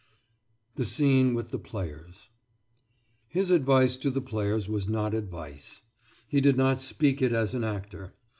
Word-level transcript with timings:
THE 0.77 0.85
SCENE 0.85 1.35
WITH 1.35 1.51
THE 1.51 1.59
PLAYERS 1.59 2.29
His 3.27 3.51
advice 3.51 3.97
to 3.97 4.09
the 4.09 4.19
players 4.19 4.67
was 4.67 4.89
not 4.89 5.13
advice. 5.13 5.83
He 6.27 6.41
did 6.41 6.57
not 6.57 6.81
speak 6.81 7.21
it 7.21 7.33
as 7.33 7.53
an 7.53 7.63
actor. 7.63 8.15